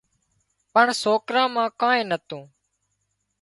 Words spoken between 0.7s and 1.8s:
پڻ سوڪرا مان